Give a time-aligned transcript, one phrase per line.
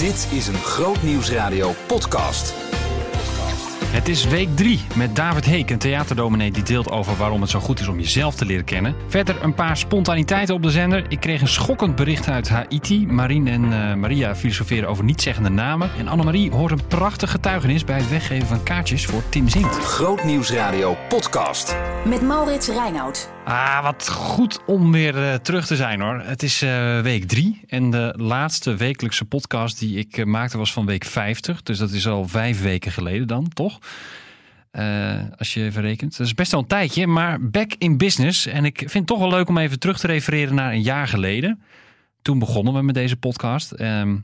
[0.00, 2.54] Dit is een Groot Nieuwsradio podcast.
[3.84, 7.60] Het is week 3 met David Heek, een theaterdominee die deelt over waarom het zo
[7.60, 8.94] goed is om jezelf te leren kennen.
[9.06, 11.04] Verder een paar spontaniteiten op de zender.
[11.08, 13.06] Ik kreeg een schokkend bericht uit Haiti.
[13.06, 15.90] Marine en eh, Maria filosoferen over nietzeggende namen.
[15.98, 19.78] En Annemarie hoort een prachtig getuigenis bij het weggeven van kaartjes voor Tim Zingt.
[19.78, 21.76] Groot Nieuwsradio podcast.
[22.04, 23.30] Met Maurits Reinoud.
[23.44, 26.20] Ah, wat goed om weer eh, terug te zijn hoor.
[26.20, 30.72] Het is eh, week 3 en de laatste wekelijkse podcast die ik eh, maakte was
[30.72, 31.62] van week 50.
[31.62, 33.78] Dus dat is al vijf weken geleden dan, toch?
[35.36, 36.16] Als je even rekent.
[36.16, 38.46] Dat is best wel een tijdje, maar back in business.
[38.46, 41.08] En ik vind het toch wel leuk om even terug te refereren naar een jaar
[41.08, 41.62] geleden.
[42.22, 43.72] Toen begonnen we met deze podcast.
[43.72, 44.16] Ehm,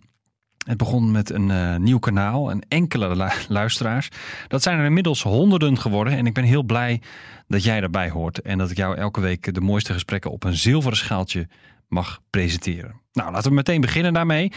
[0.66, 4.08] het begon met een eh, nieuw kanaal en enkele lu- luisteraars.
[4.48, 6.12] Dat zijn er inmiddels honderden geworden.
[6.16, 7.00] En ik ben heel blij
[7.48, 8.40] dat jij daarbij hoort.
[8.40, 11.48] En dat ik jou elke week de mooiste gesprekken op een zilveren schaaltje
[11.88, 13.00] mag presenteren.
[13.12, 14.52] Nou, laten we meteen beginnen daarmee.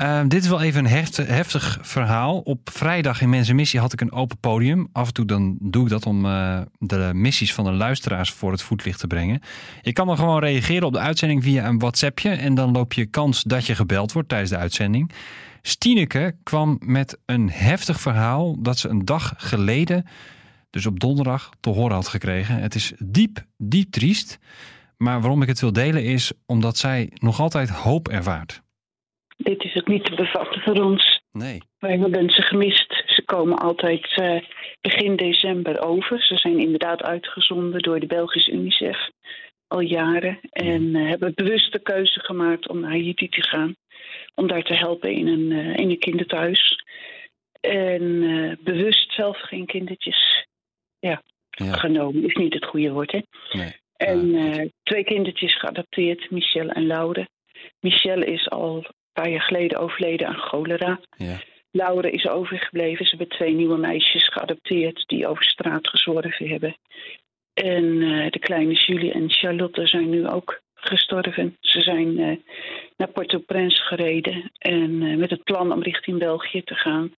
[0.00, 2.38] Uh, dit is wel even een heft- heftig verhaal.
[2.38, 4.88] Op vrijdag in Mensen Missie had ik een open podium.
[4.92, 8.52] Af en toe dan doe ik dat om uh, de missies van de luisteraars voor
[8.52, 9.40] het voetlicht te brengen.
[9.82, 12.30] Je kan dan gewoon reageren op de uitzending via een WhatsAppje.
[12.30, 15.10] En dan loop je kans dat je gebeld wordt tijdens de uitzending.
[15.62, 20.04] Stineke kwam met een heftig verhaal dat ze een dag geleden,
[20.70, 22.56] dus op donderdag, te horen had gekregen.
[22.60, 24.38] Het is diep, diep triest.
[24.96, 28.64] Maar waarom ik het wil delen is omdat zij nog altijd hoop ervaart.
[29.36, 31.20] Dit is ook niet te bevatten voor ons.
[31.32, 31.62] Nee.
[31.78, 33.02] Wij hebben ze gemist.
[33.06, 34.40] Ze komen altijd uh,
[34.80, 36.22] begin december over.
[36.22, 39.10] Ze zijn inderdaad uitgezonden door de Belgische UNICEF
[39.66, 40.38] al jaren.
[40.50, 43.76] En uh, hebben bewust de keuze gemaakt om naar Haiti te gaan.
[44.34, 46.84] Om daar te helpen in een, uh, in een kinderthuis.
[47.60, 48.20] En
[48.60, 50.46] bewust zelf geen kindertjes
[50.98, 51.72] ja, ja.
[51.72, 52.24] genomen.
[52.24, 53.20] Is niet het goede woord, hè?
[53.52, 53.72] Nee.
[53.96, 57.28] En twee kindertjes geadopteerd, Michelle en Laure.
[57.80, 58.86] Michelle is al
[59.22, 61.00] paar jaar geleden overleden aan cholera.
[61.16, 61.40] Ja.
[61.70, 63.04] Laure is overgebleven.
[63.06, 66.76] Ze hebben twee nieuwe meisjes geadopteerd die over straat gezworven hebben.
[67.54, 71.56] En uh, de kleine Julie en Charlotte zijn nu ook gestorven.
[71.60, 72.36] Ze zijn uh,
[72.96, 77.14] naar Port-au-Prince gereden en met het plan om richting België te gaan.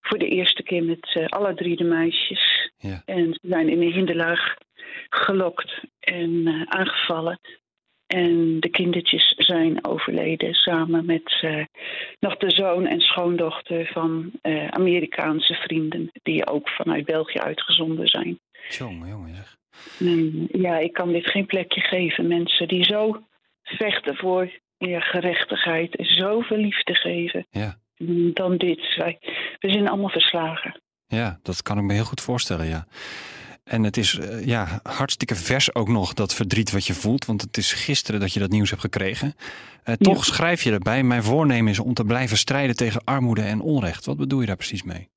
[0.00, 2.70] Voor de eerste keer met alle drie de meisjes.
[2.78, 3.02] Ja.
[3.04, 4.56] En ze zijn in een hinderlaag
[5.08, 7.40] gelokt en aangevallen.
[8.06, 11.64] En de kindertjes zijn overleden samen met uh,
[12.20, 18.38] nog de zoon en schoondochter van uh, Amerikaanse vrienden, die ook vanuit België uitgezonden zijn.
[18.68, 19.56] Jongen, jongen zeg.
[20.48, 22.26] Ja, ik kan dit geen plekje geven.
[22.26, 23.20] Mensen die zo
[23.62, 27.46] vechten voor ja, gerechtigheid en zoveel liefde geven.
[27.50, 27.78] Ja.
[28.32, 28.96] Dan dit.
[28.96, 29.18] Wij,
[29.58, 30.80] we zijn allemaal verslagen.
[31.06, 32.86] Ja, dat kan ik me heel goed voorstellen, ja.
[33.70, 37.24] En het is uh, ja, hartstikke vers ook nog, dat verdriet wat je voelt.
[37.24, 39.34] Want het is gisteren dat je dat nieuws hebt gekregen.
[39.84, 40.32] Uh, toch ja.
[40.32, 44.04] schrijf je erbij, mijn voornemen is om te blijven strijden tegen armoede en onrecht.
[44.04, 45.08] Wat bedoel je daar precies mee?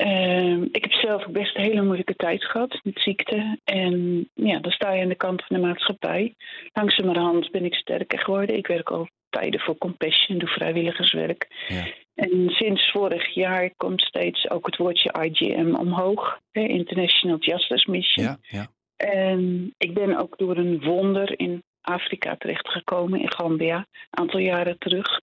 [0.00, 3.58] Uh, ik heb zelf ook best een hele moeilijke tijd gehad met ziekte.
[3.64, 6.34] En ja, dan sta je aan de kant van de maatschappij.
[6.72, 8.56] Langzamerhand ben ik sterker geworden.
[8.56, 11.46] Ik werk al tijden voor Compassion, doe vrijwilligerswerk.
[11.68, 11.86] Ja.
[12.18, 18.26] En sinds vorig jaar komt steeds ook het woordje IGM omhoog, hè, International Justice Mission.
[18.26, 18.66] Ja, ja.
[18.96, 24.78] En ik ben ook door een wonder in Afrika terechtgekomen, in Gambia, een aantal jaren
[24.78, 25.20] terug.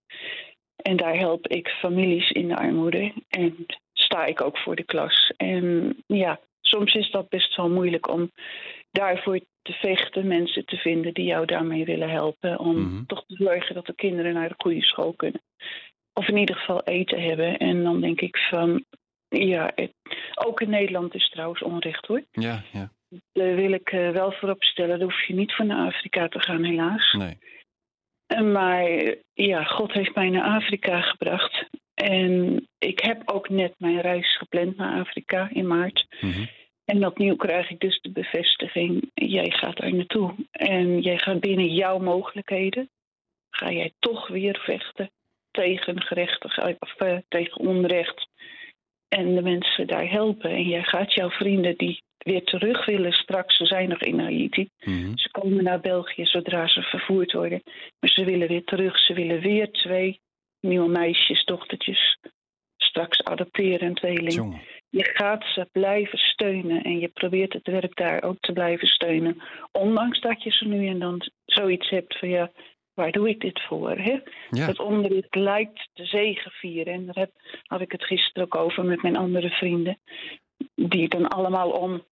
[0.75, 5.33] En daar help ik families in de armoede en sta ik ook voor de klas.
[5.37, 8.31] En ja, soms is dat best wel moeilijk om
[8.91, 12.59] daarvoor te vechten, mensen te vinden die jou daarmee willen helpen.
[12.59, 13.05] Om Mhm.
[13.05, 15.41] toch te zorgen dat de kinderen naar de goede school kunnen.
[16.17, 17.57] Of in ieder geval eten hebben.
[17.57, 18.83] En dan denk ik van,
[19.27, 19.93] ja, het,
[20.35, 22.23] ook in Nederland is trouwens onrecht hoor.
[22.31, 22.89] Ja, ja.
[23.33, 26.39] Daar wil ik uh, wel voorop stellen, daar hoef je niet voor naar Afrika te
[26.39, 27.13] gaan helaas.
[27.13, 27.37] Nee.
[28.43, 31.65] Maar ja, God heeft mij naar Afrika gebracht.
[31.93, 36.07] En ik heb ook net mijn reis gepland naar Afrika in maart.
[36.21, 36.45] Mhm.
[36.85, 40.35] En opnieuw krijg ik dus de bevestiging, jij gaat daar naartoe.
[40.51, 42.89] En jij gaat binnen jouw mogelijkheden,
[43.49, 45.09] ga jij toch weer vechten
[45.55, 48.27] tegen gerechtigheid of uh, tegen onrecht.
[49.07, 50.49] En de mensen daar helpen.
[50.49, 54.69] En jij gaat jouw vrienden die weer terug willen straks, ze zijn nog in Haiti.
[54.79, 55.17] Mhm.
[55.17, 57.61] Ze komen naar België zodra ze vervoerd worden.
[57.99, 58.99] Maar ze willen weer terug.
[58.99, 60.19] Ze willen weer twee
[60.59, 62.17] nieuwe meisjes, dochtertjes,
[62.77, 64.33] straks adopteren, een tweeling.
[64.33, 64.61] Jongen.
[64.89, 69.41] Je gaat ze blijven steunen en je probeert het werk daar ook te blijven steunen.
[69.71, 72.51] Ondanks dat je ze nu en dan zoiets hebt van ja,
[72.95, 73.97] waar doe ik dit voor?
[73.97, 74.19] Hè?
[74.49, 74.65] Ja.
[74.65, 76.93] Het onderricht lijkt te zegevieren.
[76.93, 77.31] En daar heb,
[77.63, 79.97] had ik het gisteren ook over met mijn andere vrienden.
[80.75, 82.05] Die dan allemaal om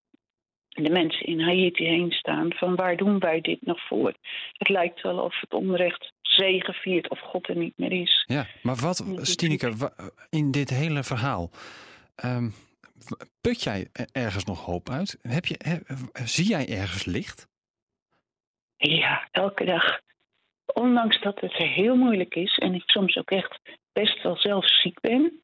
[0.69, 2.53] de mensen in Haiti heen staan.
[2.53, 4.13] Van waar doen wij dit nog voor?
[4.51, 8.23] Het lijkt wel of het onrecht zegeviert of God er niet meer is.
[8.27, 9.91] Ja, maar wat, Stineke,
[10.29, 11.49] in dit hele verhaal,
[12.15, 12.49] ehm,
[13.41, 15.19] put jij er- ergens nog hoop uit?
[15.21, 17.47] Heb je, he- zie jij ergens licht?
[18.77, 19.99] Ja, elke dag.
[20.73, 23.59] Ondanks dat het heel moeilijk is en ik soms ook echt
[23.93, 25.41] best wel zelf ziek ben,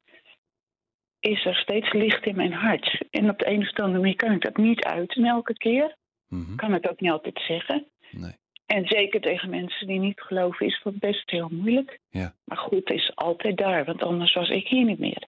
[1.20, 2.98] is er steeds licht in mijn hart.
[3.10, 5.96] En op de een of andere manier kan ik dat niet uiten elke keer.
[6.28, 7.88] Mhm, Kan het ook niet altijd zeggen.
[8.12, 8.34] Nee.
[8.66, 12.00] En zeker tegen mensen die niet geloven is dat best heel moeilijk.
[12.10, 12.34] Ja.
[12.46, 15.28] Maar goed is altijd daar, want anders was ik hier niet meer.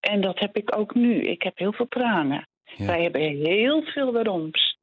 [0.00, 1.20] En dat heb ik ook nu.
[1.22, 2.48] Ik heb heel veel tranen.
[2.64, 2.86] Ja.
[2.86, 4.76] Wij hebben heel veel waaroms.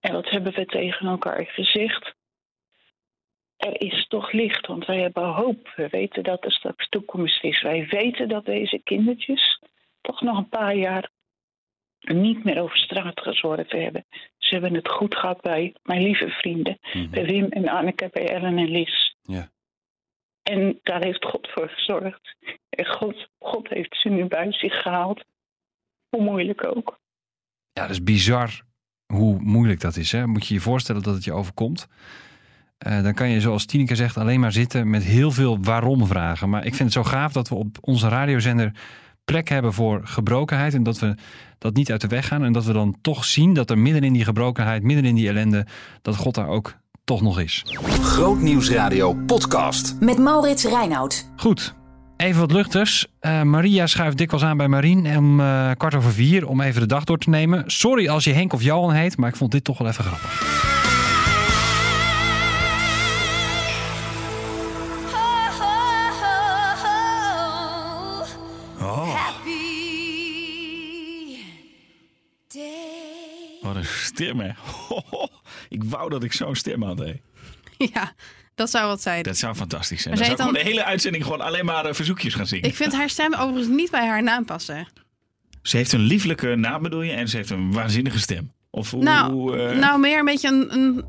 [0.00, 2.14] En wat hebben we tegen elkaar gezegd?
[3.58, 5.72] Er is toch licht, want wij hebben hoop.
[5.76, 7.62] We weten dat er straks toekomst is.
[7.62, 9.62] Wij weten dat deze kindertjes
[10.00, 11.10] toch nog een paar jaar
[12.00, 14.06] niet meer over straat gezorgd hebben.
[14.36, 16.78] Ze hebben het goed gehad bij mijn lieve vrienden.
[16.92, 17.10] mhm.
[17.10, 19.16] Bij Wim en Anneke, bij Ellen en Lies.
[19.22, 19.50] Ja.
[20.42, 22.36] En daar heeft God voor gezorgd.
[22.68, 25.24] En God, God heeft ze nu bij zich gehaald.
[26.08, 26.98] Hoe moeilijk ook.
[27.72, 28.66] Ja, dat is bizar
[29.12, 30.12] hoe moeilijk dat is.
[30.12, 30.26] Hè?
[30.26, 31.86] Moet je je voorstellen dat het je overkomt.
[32.78, 36.48] Eh, dan kan je, zoals Tineke zegt, alleen maar zitten met heel veel waarom-vragen.
[36.48, 38.72] Maar ik vind het zo gaaf dat we op onze radiozender
[39.24, 40.74] plek hebben voor gebrokenheid.
[40.74, 41.14] En dat we
[41.58, 42.44] dat niet uit de weg gaan.
[42.44, 45.28] En dat we dan toch zien dat er midden in die gebrokenheid, midden in die
[45.28, 45.66] ellende,
[46.02, 47.62] dat God daar ook toch nog is.
[48.02, 49.96] Grootnieuwsradio podcast.
[50.00, 51.30] Met Maurits Reinoud.
[51.36, 51.74] Goed,
[52.16, 53.06] even wat luchters.
[53.20, 56.86] Eh, Maria schuift dikwijls aan bij Marien om eh, kwart over vier om even de
[56.86, 57.62] dag door te nemen.
[57.66, 60.77] Sorry als je Henk of Johan heet, maar ik vond dit toch wel even grappig.
[74.18, 74.34] Day.
[74.34, 75.28] wat een stem, hè.
[75.76, 77.02] Ik wou dat ik zo'n stem had.
[77.94, 78.12] Ja,
[78.54, 79.22] dat zou wat zijn.
[79.22, 80.14] Dat zou fantastisch zijn.
[80.14, 82.68] Maar Dan zou ik gewoon de hele uitzending gewoon alleen maar eh, verzoekjes gaan zingen.
[82.68, 84.88] Ik vind haar stem overigens niet bij haar naam passen.
[85.62, 87.12] Ze heeft een lieflijke naam, bedoel je?
[87.12, 88.52] En ze heeft een waanzinnige stem.
[88.70, 89.02] Of hoe...
[89.02, 90.74] nou, eh, nou, meer een beetje een...
[90.74, 91.04] een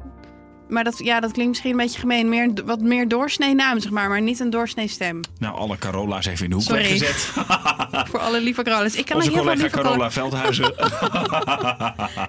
[0.70, 2.30] maar dat, ja, dat klinkt misschien een beetje gemeen.
[2.30, 4.10] Meer, wat meer doorsnee naam, zeg maar.
[4.10, 5.20] Maar niet een doorsnee stem.
[5.40, 6.82] nou, alle Carola's even in de hoek Sorry.
[6.82, 7.32] weggezet.
[8.10, 8.96] Voor alle lieve Carolas.
[8.96, 10.74] Ik kan Onze heel collega Carola Veldhuizen.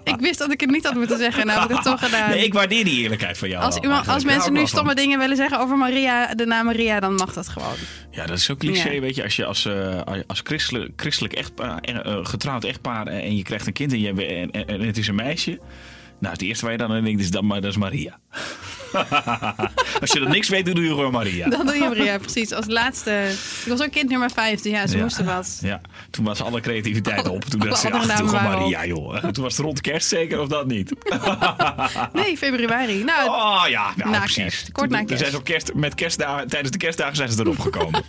[0.04, 1.46] Ik wist dat ik het niet had moeten zeggen.
[1.46, 2.30] Nou heb ik het toch gedaan.
[2.30, 3.64] nee, ik waardeer die eerlijkheid van jou.
[3.64, 7.14] als, wel, als mensen nu stomme dingen willen zeggen over Maria, de naam Maria, dan
[7.14, 7.74] mag dat gewoon.
[8.10, 9.00] Ja, dat is zo cliché, Ja.
[9.00, 9.22] weet je.
[9.22, 13.66] Als je als, eh, als christelijk, christelijk echtpaar, eh, getrouwd echtpaar eh, en je krijgt
[13.66, 15.58] een kind en, je, en, en, en het is een meisje.
[16.20, 18.18] Nou, het eerste waar je dan aan denkt is dat, maar dat is Maria.
[20.00, 21.48] als je dat niks weet, dan doe je gewoon Maria.
[21.48, 22.52] Dan doe je Maria, precies.
[22.52, 23.28] Als laatste.
[23.64, 25.02] Ik was ook kind nummer vijf, dus ja, ze Ja.
[25.02, 25.58] moesten wat.
[25.62, 25.80] Ja,
[26.10, 27.44] toen was alle creativiteit op.
[27.44, 29.16] Toen dacht ze, ach, waren Maria, joh.
[29.24, 30.92] Toen was het rond kerst zeker, of dat niet?
[32.12, 33.04] Nee, februari.
[33.04, 34.36] Nou, Oh ja, nou Na precies.
[34.36, 35.32] kerst, kort na Toen- toen kerst.
[35.32, 38.02] Zijn ze kerst, met kerstdagen, tijdens de kerstdagen zijn ze erop gekomen.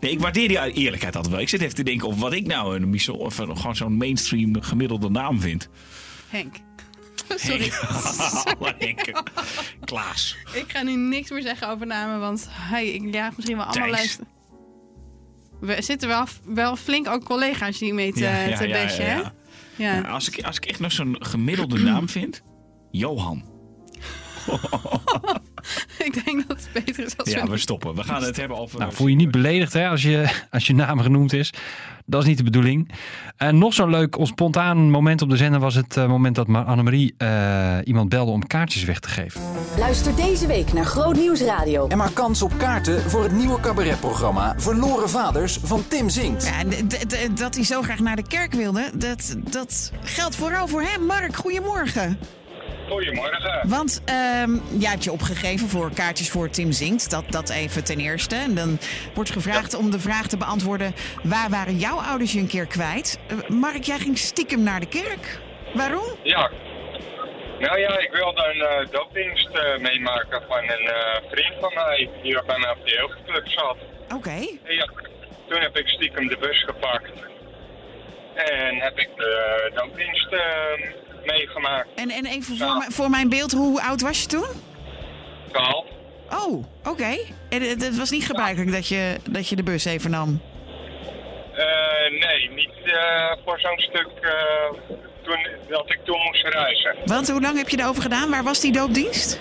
[0.00, 1.42] nee, ik waardeer die eerlijkheid altijd wel.
[1.42, 5.10] Ik zit even te denken of wat ik nou een, of gewoon zo'n mainstream gemiddelde
[5.10, 5.68] naam vind.
[6.28, 6.54] Henk.
[7.46, 7.70] Sorry.
[8.78, 9.22] Henk.
[9.84, 10.36] Klaas.
[10.52, 13.90] Ik ga nu niks meer zeggen over namen, want hey, ik jaag misschien wel allemaal
[13.90, 14.28] luisteren.
[15.60, 18.20] We zitten wel, wel flink ook collega's die mee te.
[18.20, 19.32] Ja.
[19.76, 22.42] Ja, als, ik, als ik echt nog zo'n gemiddelde naam vind,
[22.90, 23.44] Johan.
[26.96, 27.50] beter is als Ja, we...
[27.50, 27.94] we stoppen.
[27.94, 28.78] We gaan het hebben over...
[28.78, 31.52] Nou, voel je niet beledigd hè, als, je, als je naam genoemd is.
[32.08, 32.90] Dat is niet de bedoeling.
[33.36, 36.62] En nog zo'n leuk, spontaan moment op de zender was het eh, moment dat Ma-
[36.62, 39.40] Annemarie eh, iemand belde om kaartjes weg te geven.
[39.78, 41.86] Luister deze week naar Groot Nieuws Radio.
[41.88, 46.46] En maak kans op kaarten voor het nieuwe cabaretprogramma Verloren Vaders van Tim Zingt.
[46.46, 50.82] Ja, d- dat hij zo graag naar de kerk wilde, dat, dat geldt vooral voor
[50.82, 51.02] hem.
[51.06, 52.18] Mark, goedemorgen.
[52.88, 53.68] Goedemorgen.
[53.68, 57.10] Want ehm jij hebt je opgegeven voor kaartjes voor Tim Zingt.
[57.10, 58.34] Dat, dat even ten eerste.
[58.34, 58.78] En dan
[59.14, 60.94] wordt gevraagd om de vraag te beantwoorden...
[61.22, 63.18] waar waren jouw ouders je een keer kwijt?
[63.28, 65.40] Eh, Mark, jij ging stiekem naar de kerk.
[65.74, 66.06] Waarom?
[66.22, 66.50] Ja.
[67.58, 70.90] Nou ja, ik wilde een eh doopdienst eh, meemaken van een
[71.30, 73.76] vriend van mij die bij mij op de jeugdclub zat.
[74.14, 74.38] Oké.
[74.64, 74.90] Ja,
[75.48, 77.12] toen heb ik stiekem de bus gepakt.
[78.34, 80.42] En heb ik de doopdienst eh,
[81.26, 81.88] meegemaakt.
[81.94, 82.76] En, en even voor, Ja.
[82.76, 84.46] mijn- voor mijn beeld, hoe oud was je toen?
[85.52, 85.86] Kaal.
[86.30, 87.16] Oh, oké.
[87.48, 90.40] En het, het was niet gebruikelijk dat je, dat je de bus even nam?
[91.54, 94.30] Eh, nee, niet eh, voor zo'n stuk eh,
[95.22, 96.94] toen, dat ik toen moest reizen.
[97.04, 98.30] Want hoe lang heb je erover gedaan?
[98.30, 99.40] Waar was die doopdienst?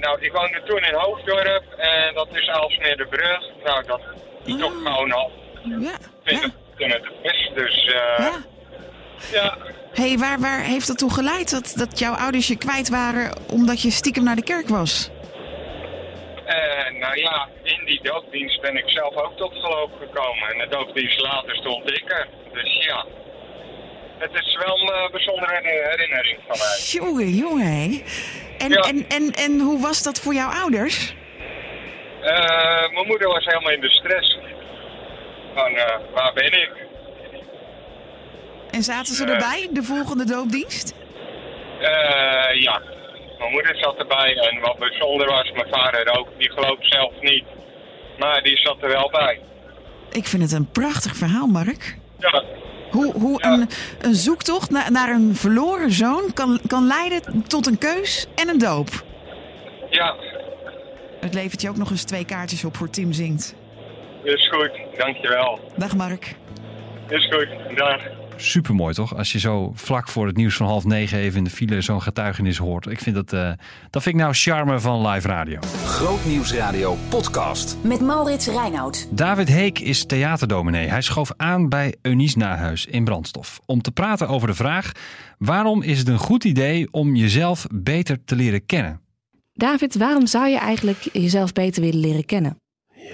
[0.00, 3.40] Nou, ik woonde toen in Hoofddorp en dat is Aalsmeer de Brug.
[3.64, 4.00] Nou, dat
[4.44, 5.32] is toch gewoon al
[5.62, 5.76] Ja.
[5.80, 5.96] ja.
[6.24, 7.50] 20 minuten de bus.
[7.54, 8.32] Dus ja.
[9.32, 9.56] Ja.
[9.92, 13.82] hey, waar, waar heeft dat toe geleid dat, dat jouw ouders je kwijt waren omdat
[13.82, 15.10] je stiekem naar de kerk was?
[17.00, 20.48] Nou ja, in die doopdienst ben ik zelf ook tot geloof gekomen.
[20.52, 22.28] En de doopdienst later stond ik er.
[22.52, 23.06] Dus ja,
[24.18, 26.78] het is wel een eh, bijzondere herinnering van mij.
[27.00, 28.02] Jongen, jongen.
[28.58, 28.80] En, Ja.
[28.80, 31.14] en, en, en hoe was dat voor jouw ouders?
[32.22, 34.38] Eh, mijn moeder was helemaal in de stress.
[35.54, 35.72] Van,
[36.14, 36.85] waar ben ik?
[38.76, 40.94] En zaten ze erbij, de volgende doopdienst?
[41.80, 42.82] Eh, ja,
[43.38, 44.34] mijn moeder zat erbij.
[44.36, 46.28] En wat bijzonder was, mijn vader ook.
[46.38, 47.44] Die gelooft zelf niet.
[48.18, 49.40] Maar die zat er wel bij.
[50.10, 51.96] Ik vind het een prachtig verhaal, Mark.
[52.18, 52.42] Ja,
[52.90, 53.52] Hoe, hoe Ja.
[53.52, 53.68] een,
[54.00, 58.58] een zoektocht na- naar een verloren zoon kan, kan leiden tot een keus en een
[58.58, 58.88] doop.
[59.90, 60.14] ja,
[61.20, 63.54] Het levert je ook nog eens twee kaartjes op voor Team Zingt.
[64.22, 64.70] is goed.
[64.96, 65.60] Dankjewel.
[65.76, 66.34] Dag Mark.
[67.08, 67.48] Is goed.
[67.76, 68.00] Dag.
[68.36, 69.16] Supermooi toch?
[69.16, 72.02] Als je zo vlak voor het nieuws van half negen even in de file zo'n
[72.02, 72.86] getuigenis hoort.
[72.86, 73.52] Ik vind dat, eh,
[73.90, 75.58] dat vind ik nou charme van live radio.
[75.84, 77.76] Grootnieuwsradio podcast.
[77.82, 79.08] Met Maurits Reinoud.
[79.10, 80.88] David Heek is theaterdominee.
[80.88, 83.60] Hij schoof aan bij Eunice Nahuis in Brandstof.
[83.66, 84.92] Om te praten over de vraag...
[85.38, 89.00] waarom is het een goed idee om jezelf beter te leren kennen?
[89.52, 92.60] David, waarom zou je eigenlijk jezelf beter willen leren kennen?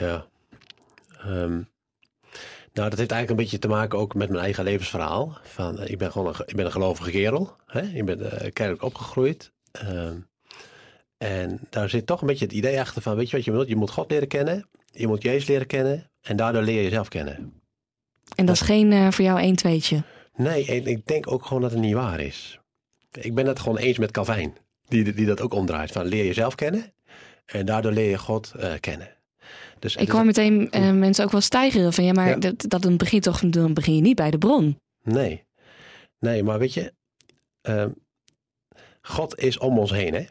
[0.00, 0.24] Ja.
[1.24, 1.60] Ehm,
[2.72, 5.38] nou, dat heeft eigenlijk een beetje te maken ook met mijn eigen levensverhaal.
[5.42, 7.56] Van, eh, ik ben gewoon een, ik ben een gelovige kerel.
[7.66, 7.82] Hè?
[7.82, 9.52] Ik ben eh, kerkelijk opgegroeid.
[9.72, 10.16] Ehm,
[11.18, 13.68] en daar zit toch een beetje het idee achter van, weet je wat je moet?
[13.68, 14.68] Je moet God leren kennen.
[14.90, 16.10] Je moet Jezus leren kennen.
[16.20, 17.62] En daardoor leer je jezelf kennen.
[18.34, 20.02] En dat is geen eh, voor jou één tweetje.
[20.36, 22.60] Nee, ik denk ook gewoon dat het niet waar is.
[23.12, 24.56] Ik ben het gewoon eens met Calvijn.
[24.88, 25.92] Die, die dat ook omdraait.
[25.92, 26.92] Van leer jezelf kennen.
[27.46, 29.08] En daardoor leer je God kennen.
[29.82, 32.36] Dus Ik hoor meteen eh, mensen ook wel stijgeren van ja, maar Ja.
[32.36, 34.78] dat, dat dan begint toch, dan begin je niet bij de bron.
[35.02, 35.44] Nee.
[36.18, 36.92] Nee, maar weet je,
[37.60, 37.90] ehm,
[39.02, 40.24] God is om ons heen, hè?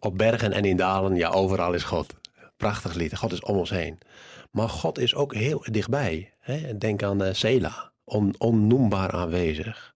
[0.00, 2.14] Op bergen en in dalen, ja, overal is God.
[2.56, 3.98] Prachtig lied, God is om ons heen.
[4.50, 6.32] Maar God is ook heel dichtbij.
[6.38, 6.78] Hè?
[6.78, 9.94] Denk aan eh Sela, on, onnoembaar aanwezig.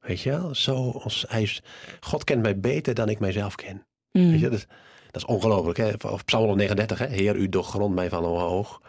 [0.00, 0.54] Weet je wel?
[0.54, 1.62] Zo, ons, hij is,
[2.00, 3.86] God kent mij beter dan ik mijzelf ken.
[4.12, 4.30] Mm.
[4.30, 4.66] Weet je, dat, is-
[5.12, 5.78] dat is ongelooflijk.
[5.78, 5.92] Hè?
[6.08, 7.06] Of Psalm 139, hè?
[7.06, 8.80] Heer, u doorgrond mij van omhoog.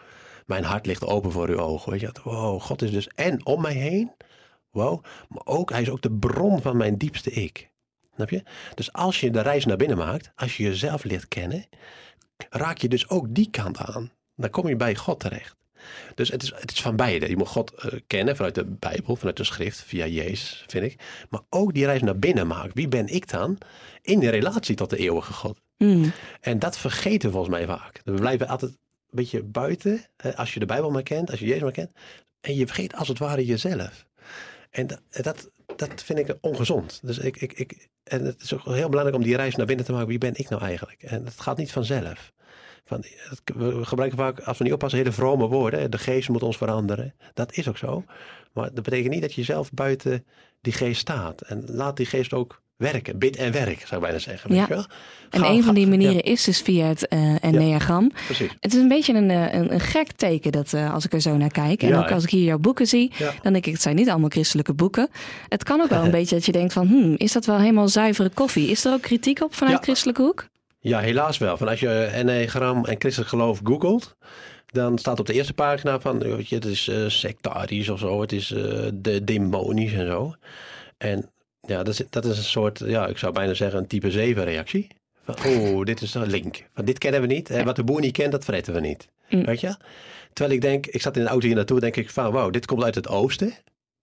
[0.46, 1.90] Mijn hart ligt open voor uw ogen.
[1.90, 2.22] Weet je, dat?
[2.22, 4.12] wow, God is dus en om mij heen.
[4.70, 7.70] Wow, maar ook, hij is ook de bron van mijn diepste ik.
[8.14, 8.42] Snap je?
[8.74, 11.66] Dus als je de reis naar binnen maakt, als je jezelf leert kennen,
[12.50, 14.12] raak je dus ook die kant aan.
[14.36, 15.56] Dan kom je bij God terecht.
[16.14, 17.28] Dus het is, het is van beide.
[17.28, 21.00] Je moet God eh, kennen vanuit de Bijbel, vanuit de schrift, via Jezus, vind ik.
[21.30, 22.74] Maar ook die reis naar binnen maken.
[22.74, 23.58] Wie ben ik dan
[24.02, 25.60] in de relatie tot de eeuwige God?
[25.78, 26.12] Mm.
[26.40, 28.00] En dat vergeten we volgens mij vaak.
[28.04, 28.78] We blijven altijd een
[29.10, 30.00] beetje buiten,
[30.34, 31.90] als je de Bijbel maar kent, als je Jezus maar kent.
[32.40, 34.06] En je vergeet als het ware jezelf.
[34.70, 37.00] En dat, dat, vind ik ongezond.
[37.02, 39.84] Dus ik, ik, ik, en het is ook heel belangrijk om die reis naar binnen
[39.84, 40.08] te maken.
[40.08, 41.02] Wie ben ik nou eigenlijk?
[41.02, 42.32] En dat gaat niet vanzelf.
[42.84, 43.04] Van,
[43.44, 45.90] we gebruiken vaak, als we niet oppassen, hele vrome woorden.
[45.90, 47.14] De geest moet ons veranderen.
[47.34, 48.04] Dat is ook zo.
[48.52, 50.26] Maar dat betekent niet dat je zelf buiten
[50.60, 51.40] die geest staat.
[51.40, 53.18] En laat die geest ook werken.
[53.18, 54.50] Bid en werk, zou ik bijna zeggen.
[54.50, 54.64] Weet Ja.
[54.68, 54.84] je wel?
[55.30, 58.10] En een van die manieren ja, is dus via het eh enneagram.
[58.24, 58.50] precies.
[58.60, 61.20] Het is een beetje een, eh, een, een gek teken dat eh, als ik er
[61.20, 61.82] zo naar kijk.
[61.82, 63.12] En Ja, ook als ik hier jouw boeken zie,
[63.42, 65.08] dan denk ik, het zijn niet allemaal christelijke boeken.
[65.48, 67.88] Het kan ook wel een beetje dat je denkt van, hmm, is dat wel helemaal
[67.88, 68.68] zuivere koffie?
[68.70, 70.48] Is er ook kritiek op vanuit christelijke hoek?
[70.80, 71.56] Ja, helaas wel.
[71.56, 74.16] Van als je enneagram en christelijk geloof googelt,
[74.66, 78.32] dan staat op de eerste pagina van, weet je, het is sectarisch of zo, het
[78.32, 78.46] is
[78.94, 80.34] de demonisch en zo.
[80.98, 81.30] En
[81.66, 84.44] ja, dat is, dat is een soort, ja, ik zou bijna zeggen een type 7
[84.44, 84.88] reactie.
[85.24, 86.64] Van, oh, dit is een link.
[86.74, 87.50] Van, dit kennen we niet.
[87.50, 89.08] En wat de boer niet kent, dat fretten we niet.
[89.28, 89.44] Mm.
[89.44, 89.76] Weet je?
[90.32, 92.66] Terwijl ik denk, ik zat in de auto hier naartoe, denk ik van, wauw, dit
[92.66, 93.52] komt uit het oosten.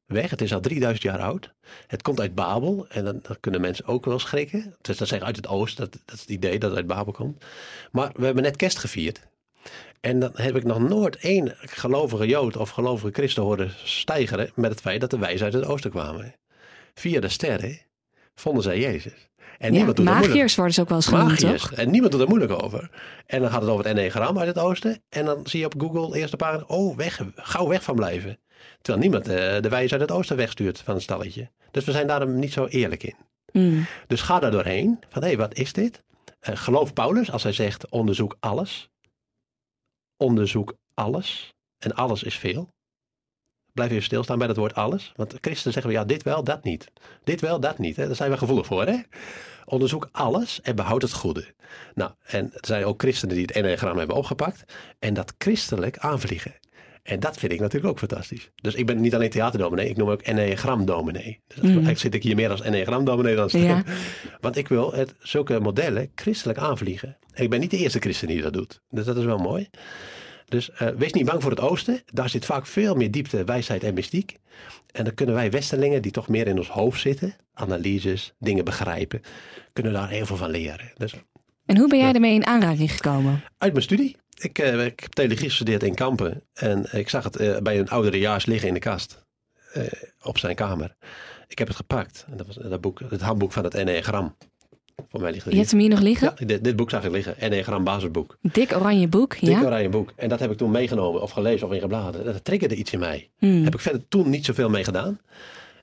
[0.05, 1.53] Weg, het is al 3000 jaar oud.
[1.87, 4.75] Het komt uit Babel en dan, dan kunnen mensen ook wel schrikken.
[4.81, 7.13] Dus dat zeggen uit het oosten, dat, dat is het idee dat het uit Babel
[7.13, 7.45] komt.
[7.91, 9.21] Maar we hebben net kerst gevierd.
[9.99, 14.71] En dan heb ik nog nooit één gelovige Jood of gelovige Christen horen stijgeren met
[14.71, 16.35] het feit dat de wijzen uit het oosten kwamen.
[16.93, 17.79] Via de sterren
[18.35, 19.29] vonden zij Jezus.
[19.57, 21.71] En Ja, niemand doet magiërs worden ze ook wel eens genoemd, toch?
[21.71, 22.89] En niemand doet er moeilijk over.
[23.25, 25.03] En dan gaat het over het enneagram uit het oosten.
[25.09, 28.39] En dan zie je op Google eerste pagina, oh, weg, gauw weg van blijven.
[28.81, 31.49] Terwijl niemand eh, de wijze uit het oosten wegstuurt van een stalletje.
[31.71, 33.15] Dus we zijn daar niet zo eerlijk in.
[33.51, 33.85] Mm.
[34.07, 34.99] Dus ga daar doorheen.
[35.09, 36.03] Van hé, hey, wat is dit?
[36.39, 38.89] Eh, geloof Paulus als hij zegt onderzoek alles.
[40.17, 41.53] Onderzoek alles.
[41.77, 42.69] En alles is veel.
[43.73, 45.13] Blijf even stilstaan bij dat woord alles.
[45.15, 46.91] Want christenen zeggen we ja, dit wel, dat niet.
[47.23, 47.95] Dit wel, dat niet.
[47.95, 48.05] Hè?
[48.07, 48.85] Daar zijn we gevoelig voor.
[48.85, 48.97] Hè?
[49.65, 51.53] Onderzoek alles en behoud het goede.
[51.95, 54.63] Nou, en er zijn ook christenen die het enneagram hebben opgepakt.
[54.99, 56.53] En dat christelijk aanvliegen.
[57.03, 58.51] En dat vind ik natuurlijk ook fantastisch.
[58.55, 61.41] Dus ik ben niet alleen theaterdominee, ik noem me ook enneagramdominee.
[61.47, 61.69] Dus Mm.
[61.69, 63.61] eigenlijk zit ik hier meer als enneagramdominee dan stem.
[63.63, 63.83] Ja.
[64.41, 67.17] Want ik wil het, zulke modellen christelijk aanvliegen.
[67.33, 68.81] En ik ben niet de eerste christen die dat doet.
[68.89, 69.69] Dus dat is wel mooi.
[70.51, 72.01] Dus eh, wees niet bang voor het oosten.
[72.05, 74.37] Daar zit vaak veel meer diepte, wijsheid en mystiek.
[74.91, 79.21] En dan kunnen wij westerlingen, die toch meer in ons hoofd zitten, analyses, dingen begrijpen,
[79.73, 80.91] kunnen daar heel veel van leren.
[80.97, 81.13] Dus
[81.65, 83.43] En hoe ben jij ermee in aanraking gekomen?
[83.57, 84.15] uit mijn studie.
[84.39, 86.43] Ik, eh, ik heb theologie gestudeerd in Kampen.
[86.53, 89.25] En ik zag het eh, bij een ouderejaars liggen in de kast.
[89.73, 89.83] eh,
[90.21, 90.95] op zijn kamer.
[91.47, 92.25] Ik heb het gepakt.
[92.31, 94.35] En dat was dat boek, het handboek van het Enneagram.
[95.09, 96.33] Voor mij ligt het Je hebt hem hier nog liggen?
[96.37, 97.37] Ja, dit, dit boek zag ik liggen.
[97.39, 98.37] Enneagram basisboek.
[98.41, 99.61] Dik oranje boek, Dik ja?
[99.63, 100.13] oranje boek.
[100.15, 102.25] En dat heb ik toen meegenomen of gelezen of ingebladen.
[102.25, 103.29] Dat triggerde iets in mij.
[103.37, 103.63] Hmm.
[103.63, 105.19] Heb ik verder toen niet zoveel mee gedaan.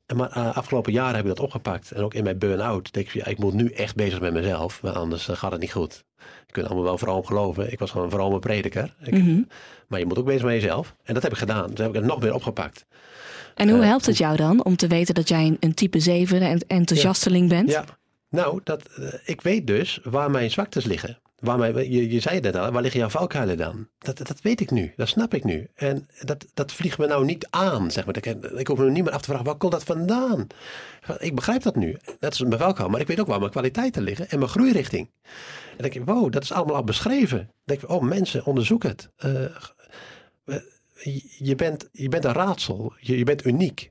[0.07, 1.91] En Maar eh, afgelopen jaren heb ik dat opgepakt.
[1.91, 4.79] En ook in mijn burn-out denk ik, ja, ik moet nu echt bezig met mezelf.
[4.83, 6.05] Want anders eh, gaat het niet goed.
[6.47, 7.73] Je kunt allemaal wel vroom geloven.
[7.73, 8.95] Ik was gewoon een vrome prediker.
[9.03, 9.41] Ik- Mhm.
[9.89, 10.95] Maar je moet ook bezig met jezelf.
[11.05, 11.67] En dat heb ik gedaan.
[11.71, 12.87] Dus heb ik het nog meer opgepakt.
[13.55, 16.01] En hoe Eh, helpt het jou dan om te weten dat jij een, een type
[16.01, 17.71] 7 en enthousiasteling bent?
[17.71, 17.85] Ja,
[18.31, 21.19] nou, dat, eh, ik weet dus waar mijn zwaktes liggen.
[21.39, 23.89] Waar je, zei net al, waar liggen jouw valkuilen dan?
[23.99, 25.69] Dat, dat weet ik nu, dat snap ik nu.
[25.75, 28.17] En dat, dat vliegt me nou niet aan, zeg maar.
[28.57, 30.47] Ik, hoef me niet meer af te vragen, waar komt dat vandaan?
[31.19, 31.97] Ik begrijp dat nu.
[32.19, 35.11] Dat is mijn valkuil, maar ik weet ook waar mijn kwaliteiten liggen en mijn groeirichting.
[35.23, 35.31] En
[35.77, 37.39] dan denk ik, wow, dat is allemaal al beschreven.
[37.39, 39.11] Dan denk ik, oh mensen, onderzoek het.
[39.17, 39.45] Eh,
[41.03, 43.91] je- je, bent, je bent een raadsel, je bent uniek.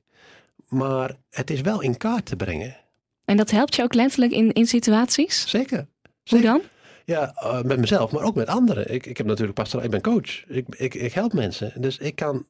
[0.68, 2.76] Maar het is wel in kaart te brengen.
[3.28, 5.48] En dat helpt je ook letterlijk in, in situaties?
[5.48, 5.86] Zeker.
[6.30, 6.60] Hoe dan?
[7.04, 8.92] Ja, eh, met mezelf, maar ook met anderen.
[8.94, 10.44] Ik, ik heb natuurlijk pastoraal, ik ben coach.
[10.46, 11.72] Ik, ik, ik help mensen.
[11.76, 12.46] Dus ik kan,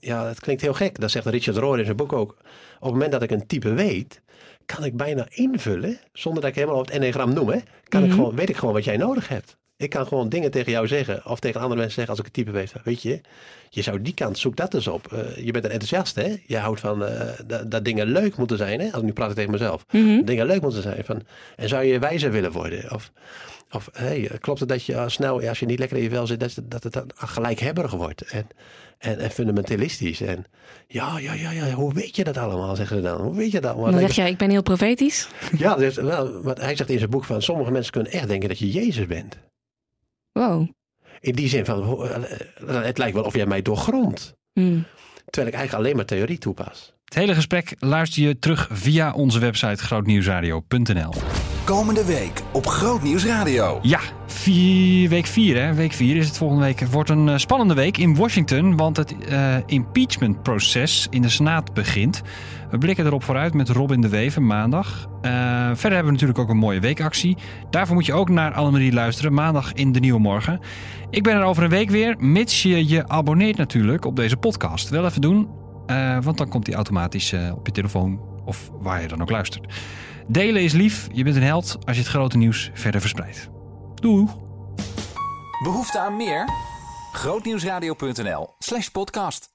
[0.00, 1.00] ja, het klinkt heel gek.
[1.00, 2.30] Dat zegt Richard Rohr in zijn boek ook.
[2.30, 4.22] Op het moment dat ik een type weet,
[4.66, 7.58] kan ik bijna invullen, zonder dat ik helemaal op het enneagram noem, hè,
[7.88, 8.16] kan ik Mhm.
[8.16, 9.56] gewoon, weet ik gewoon wat jij nodig hebt.
[9.82, 12.44] Ik kan gewoon dingen tegen jou zeggen, of tegen andere mensen zeggen als ik een
[12.44, 12.72] type weet.
[12.84, 13.20] Weet je,
[13.70, 15.12] je zou die kant, zoek dat eens op.
[15.12, 16.36] Eh, je bent een enthousiast, hè?
[16.46, 18.92] Je houdt van eh, dat, dat dingen leuk moeten zijn, hè?
[18.92, 19.84] Als nu praat ik tegen mezelf.
[19.90, 20.24] Mhm.
[20.24, 21.04] Dingen leuk moeten zijn.
[21.04, 21.22] Van,
[21.56, 22.92] en zou je wijzer willen worden?
[22.92, 23.12] Of,
[23.70, 26.40] of hey, klopt het dat je snel, als je niet lekker in je vel zit,
[26.40, 28.46] dat, dat het dan gelijkhebberig wordt en,
[28.98, 30.20] en, en fundamentalistisch.
[30.20, 30.44] En
[30.86, 33.20] ja, ja, ja, ja, hoe weet je dat allemaal, zeggen ze dan?
[33.20, 33.90] Hoe weet je dat allemaal?
[33.90, 35.28] Dan zeg jij, ik ben heel profetisch.
[35.58, 38.48] Ja, dus, wel, want hij zegt in zijn boek van sommige mensen kunnen echt denken
[38.48, 39.38] dat je Jezus bent.
[40.32, 40.68] Wow.
[41.20, 44.34] In die zin van, eh, eh, het lijkt wel of jij mij doorgrondt.
[44.52, 44.84] Hmm.
[45.24, 46.94] Terwijl ik eigenlijk alleen maar theorie toepas.
[47.04, 51.12] Het hele gesprek luister je terug via onze website grootnieuwsradio.nl.
[51.64, 53.78] Komende week op Grootnieuws Radio.
[53.82, 54.00] Ja,
[55.08, 55.74] week 4 hè.
[55.74, 56.80] Week 4 is het volgende week.
[56.80, 62.22] Wordt een eh, spannende week in Washington, want het eh, impeachmentproces in de Senaat begint.
[62.70, 65.08] We blikken erop vooruit met Robin de Wever maandag.
[65.20, 65.30] Eh,
[65.66, 67.36] verder hebben we natuurlijk ook een mooie weekactie.
[67.70, 70.60] Daarvoor moet je ook naar Annemarie luisteren, maandag in de Nieuwe Morgen.
[71.10, 74.88] Ik ben er over een week weer, mits je je abonneert natuurlijk op deze podcast.
[74.88, 75.48] Wel even doen,
[76.22, 79.66] want dan komt die automatisch op je telefoon of waar je dan ook luistert.
[80.28, 83.48] Delen is lief, je bent een held als je het grote nieuws verder verspreidt.
[83.94, 84.26] Doei!
[85.62, 86.48] Behoefte aan meer?
[87.12, 89.51] Grootnieuwsradio.nl slash podcast.